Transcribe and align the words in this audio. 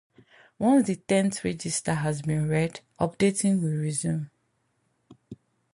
Once 0.57 0.87
the 0.87 0.95
tenths 0.95 1.43
register 1.43 1.93
has 1.93 2.23
been 2.23 2.47
read, 2.49 2.79
updating 2.99 3.61
will 3.61 3.77
resume. 3.77 4.31